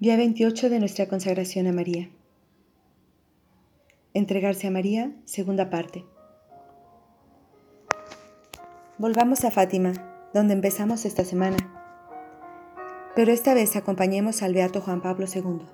[0.00, 2.08] Día 28 de nuestra consagración a María.
[4.14, 6.04] Entregarse a María, segunda parte.
[8.98, 11.56] Volvamos a Fátima, donde empezamos esta semana.
[13.16, 15.66] Pero esta vez acompañemos al Beato Juan Pablo II.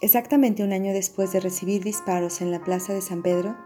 [0.00, 3.56] Exactamente un año después de recibir disparos en la plaza de San Pedro,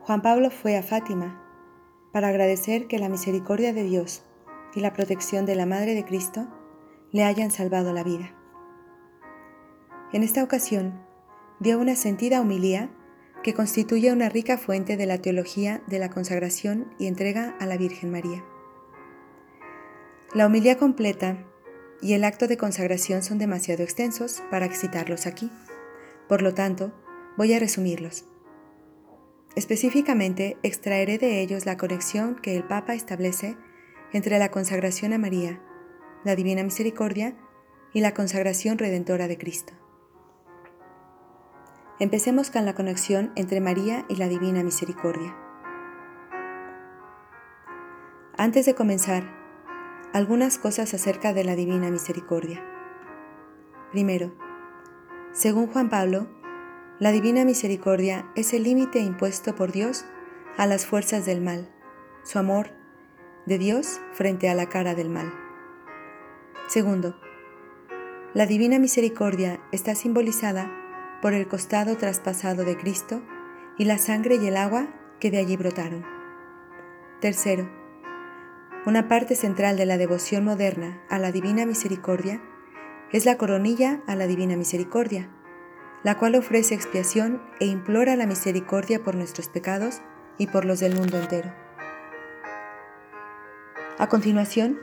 [0.00, 1.40] Juan Pablo fue a Fátima
[2.12, 4.24] para agradecer que la misericordia de Dios
[4.74, 6.48] y la protección de la Madre de Cristo
[7.12, 8.34] le hayan salvado la vida.
[10.12, 11.00] En esta ocasión,
[11.60, 12.90] dio una sentida humilía
[13.42, 17.76] que constituye una rica fuente de la teología de la consagración y entrega a la
[17.76, 18.44] Virgen María.
[20.34, 21.44] La humilía completa
[22.00, 25.50] y el acto de consagración son demasiado extensos para excitarlos aquí.
[26.28, 26.92] Por lo tanto,
[27.36, 28.24] voy a resumirlos.
[29.54, 33.56] Específicamente, extraeré de ellos la conexión que el Papa establece
[34.12, 35.60] entre la consagración a María
[36.24, 37.34] la Divina Misericordia
[37.92, 39.72] y la consagración redentora de Cristo.
[41.98, 45.36] Empecemos con la conexión entre María y la Divina Misericordia.
[48.36, 49.24] Antes de comenzar,
[50.12, 52.62] algunas cosas acerca de la Divina Misericordia.
[53.92, 54.34] Primero,
[55.32, 56.28] según Juan Pablo,
[56.98, 60.04] la Divina Misericordia es el límite impuesto por Dios
[60.56, 61.68] a las fuerzas del mal,
[62.22, 62.70] su amor
[63.46, 65.41] de Dios frente a la cara del mal.
[66.72, 67.14] Segundo,
[68.32, 70.72] la divina misericordia está simbolizada
[71.20, 73.20] por el costado traspasado de Cristo
[73.76, 74.88] y la sangre y el agua
[75.20, 76.02] que de allí brotaron.
[77.20, 77.68] Tercero,
[78.86, 82.40] una parte central de la devoción moderna a la divina misericordia
[83.10, 85.28] es la coronilla a la divina misericordia,
[86.02, 90.00] la cual ofrece expiación e implora la misericordia por nuestros pecados
[90.38, 91.52] y por los del mundo entero.
[93.98, 94.78] A continuación,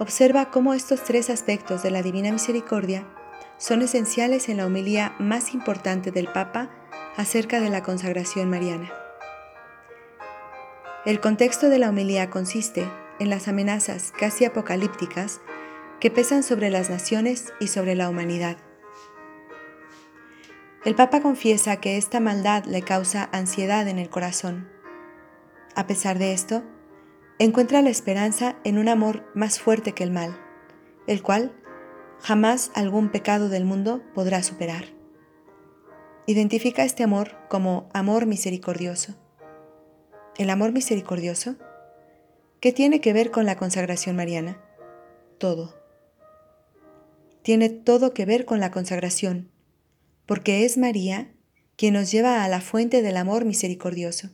[0.00, 3.06] observa cómo estos tres aspectos de la Divina Misericordia
[3.58, 6.70] son esenciales en la homilía más importante del Papa
[7.18, 8.90] acerca de la consagración mariana.
[11.04, 15.42] El contexto de la homilía consiste en las amenazas casi apocalípticas
[16.00, 18.56] que pesan sobre las naciones y sobre la humanidad.
[20.86, 24.66] El Papa confiesa que esta maldad le causa ansiedad en el corazón.
[25.74, 26.62] A pesar de esto,
[27.40, 30.38] encuentra la esperanza en un amor más fuerte que el mal,
[31.06, 31.56] el cual
[32.20, 34.84] jamás algún pecado del mundo podrá superar.
[36.26, 39.14] Identifica este amor como amor misericordioso.
[40.36, 41.56] ¿El amor misericordioso?
[42.60, 44.60] ¿Qué tiene que ver con la consagración mariana?
[45.38, 45.74] Todo.
[47.40, 49.50] Tiene todo que ver con la consagración,
[50.26, 51.32] porque es María
[51.76, 54.28] quien nos lleva a la fuente del amor misericordioso.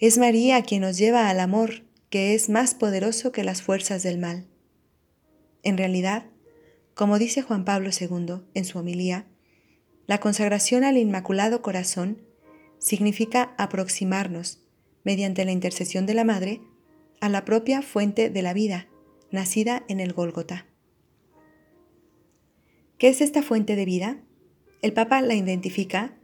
[0.00, 4.16] Es María quien nos lleva al amor que es más poderoso que las fuerzas del
[4.16, 4.46] mal.
[5.62, 6.24] En realidad,
[6.94, 9.26] como dice Juan Pablo II en su homilía,
[10.06, 12.22] la consagración al Inmaculado Corazón
[12.78, 14.62] significa aproximarnos,
[15.04, 16.62] mediante la intercesión de la Madre,
[17.20, 18.88] a la propia fuente de la vida,
[19.30, 20.64] nacida en el Gólgota.
[22.96, 24.16] ¿Qué es esta fuente de vida?
[24.80, 26.16] El Papa la identifica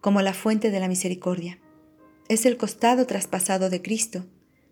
[0.00, 1.58] como la fuente de la misericordia
[2.28, 4.26] es el costado traspasado de Cristo,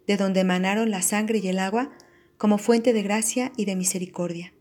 [0.06, 1.92] de donde emanaron la sangre y el agua
[2.38, 4.52] como fuente de gracia y de misericordia.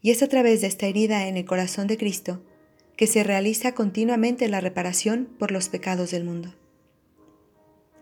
[0.00, 2.44] Y es a través de esta herida en el corazón de Cristo
[2.96, 6.54] que se realiza continuamente la reparación por los pecados del mundo.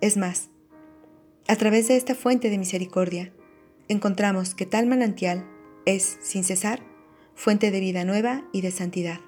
[0.01, 0.49] Es más,
[1.49, 3.33] a través de esta fuente de misericordia,
[3.89, 5.47] encontramos que tal manantial
[5.85, 6.83] es, sin cesar,
[7.35, 9.21] fuente de vida nueva y de santidad.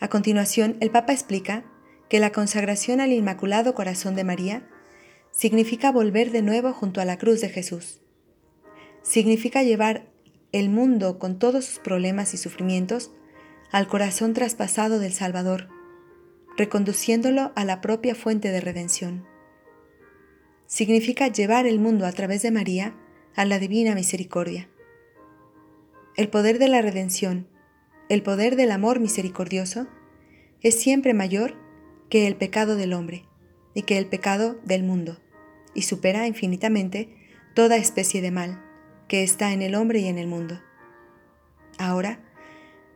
[0.00, 1.64] A continuación, el Papa explica
[2.08, 4.68] que la consagración al Inmaculado Corazón de María
[5.30, 8.00] significa volver de nuevo junto a la cruz de Jesús.
[9.02, 10.06] Significa llevar
[10.52, 13.10] el mundo con todos sus problemas y sufrimientos
[13.70, 15.68] al corazón traspasado del Salvador,
[16.56, 19.26] reconduciéndolo a la propia fuente de redención.
[20.66, 22.94] Significa llevar el mundo a través de María
[23.34, 24.68] a la divina misericordia.
[26.16, 27.46] El poder de la redención,
[28.08, 29.86] el poder del amor misericordioso,
[30.62, 31.65] es siempre mayor
[32.08, 33.24] que el pecado del hombre
[33.74, 35.18] y que el pecado del mundo,
[35.74, 37.14] y supera infinitamente
[37.54, 38.62] toda especie de mal
[39.08, 40.60] que está en el hombre y en el mundo.
[41.78, 42.20] Ahora,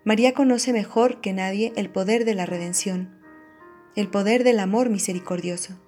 [0.04, 3.20] María conoce mejor que nadie el poder de la redención,
[3.94, 5.78] el poder del amor misericordioso.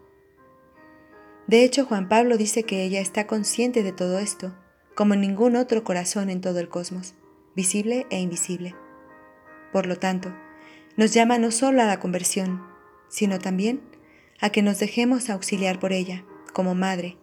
[1.46, 4.54] De hecho, Juan Pablo dice que ella está consciente de todo esto,
[4.94, 7.14] como ningún otro corazón en todo el cosmos,
[7.56, 8.74] visible e invisible.
[9.72, 10.34] Por lo tanto,
[10.96, 12.71] nos llama no solo a la conversión,
[13.12, 13.82] sino también
[14.40, 16.24] a que nos dejemos auxiliar por ella,
[16.54, 17.18] como madre,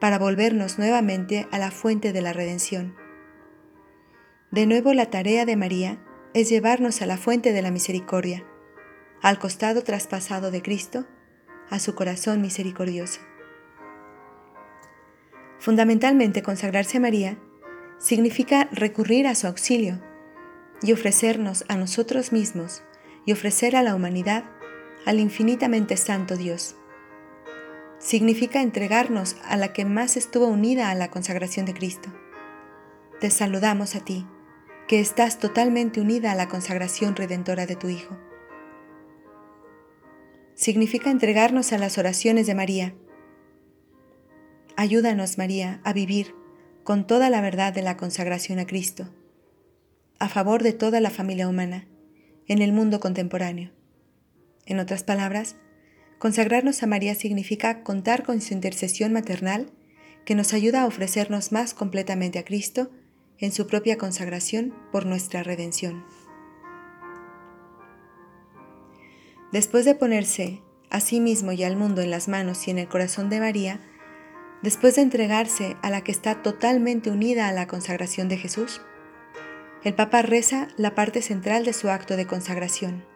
[0.00, 2.96] para volvernos nuevamente a la fuente de la redención.
[4.50, 6.02] De nuevo la tarea de María
[6.32, 8.46] es llevarnos a la fuente de la misericordia,
[9.20, 11.06] al costado traspasado de Cristo,
[11.68, 13.20] a su corazón misericordioso.
[15.58, 17.38] Fundamentalmente consagrarse a María
[17.98, 20.00] significa recurrir a su auxilio
[20.80, 22.82] y ofrecernos a nosotros mismos
[23.26, 24.44] y ofrecer a la humanidad
[25.06, 26.76] al infinitamente santo Dios.
[27.98, 32.10] Significa entregarnos a la que más estuvo unida a la consagración de Cristo.
[33.20, 34.26] Te saludamos a ti,
[34.88, 38.18] que estás totalmente unida a la consagración redentora de tu Hijo.
[40.54, 42.94] Significa entregarnos a las oraciones de María.
[44.76, 46.34] Ayúdanos, María, a vivir
[46.84, 49.08] con toda la verdad de la consagración a Cristo,
[50.18, 51.86] a favor de toda la familia humana,
[52.46, 53.70] en el mundo contemporáneo.
[54.66, 55.56] En otras palabras,
[56.18, 59.70] consagrarnos a María significa contar con su intercesión maternal
[60.24, 62.90] que nos ayuda a ofrecernos más completamente a Cristo
[63.38, 66.04] en su propia consagración por nuestra redención.
[69.52, 72.88] Después de ponerse a sí mismo y al mundo en las manos y en el
[72.88, 73.80] corazón de María,
[74.62, 78.80] después de entregarse a la que está totalmente unida a la consagración de Jesús,
[79.82, 83.09] el Papa reza la parte central de su acto de consagración.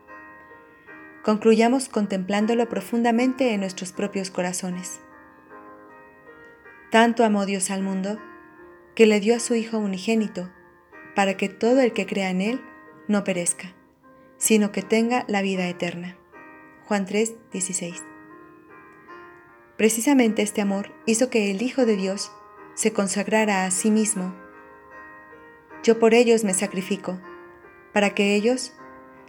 [1.24, 5.00] Concluyamos contemplándolo profundamente en nuestros propios corazones.
[6.90, 8.18] Tanto amó Dios al mundo,
[8.94, 10.50] que le dio a su Hijo unigénito,
[11.16, 12.60] para que todo el que crea en Él
[13.08, 13.72] no perezca,
[14.36, 16.18] sino que tenga la vida eterna.
[16.84, 18.02] Juan 3, 16.
[19.78, 22.32] Precisamente este amor hizo que el Hijo de Dios
[22.74, 24.34] se consagrara a sí mismo.
[25.82, 27.18] Yo por ellos me sacrifico,
[27.94, 28.74] para que ellos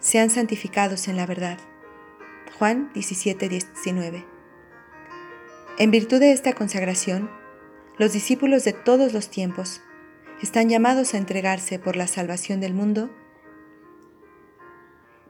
[0.02, 1.58] sean santificados en la verdad.
[2.58, 4.26] Juan 17, 19.
[5.78, 7.30] En virtud de esta consagración,
[7.98, 9.82] los discípulos de todos los tiempos
[10.42, 13.10] están llamados a entregarse por la salvación del mundo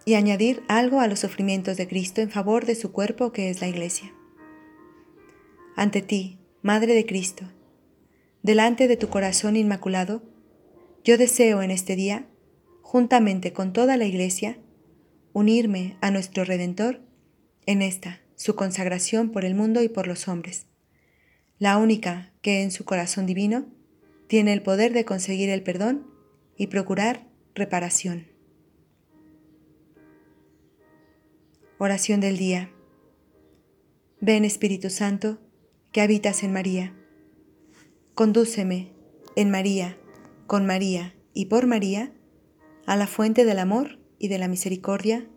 [0.06, 3.60] y añadir algo a los sufrimientos de Cristo en favor de su cuerpo que es
[3.60, 4.14] la Iglesia.
[5.76, 7.46] Ante ti, Madre de Cristo,
[8.44, 10.22] delante de tu corazón inmaculado,
[11.04, 12.28] yo deseo en este día,
[12.82, 14.60] juntamente con toda la Iglesia,
[15.34, 17.05] unirme a nuestro Redentor
[17.66, 20.68] en esta, su consagración por el mundo y por los hombres
[21.58, 23.66] la única que en su corazón divino
[24.28, 26.08] tiene el poder de conseguir el perdón
[26.58, 28.28] y procurar reparación.
[31.78, 32.72] Oración del día.
[34.20, 35.40] Ven Espíritu Santo,
[35.92, 36.96] que habitas en María.
[38.14, 38.94] Condúceme
[39.36, 39.98] en María,
[40.48, 42.14] con María y por María,
[42.86, 45.28] a la fuente del amor y de la misericordia.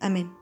[0.00, 0.37] Amén.